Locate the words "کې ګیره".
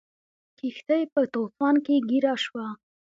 1.85-2.33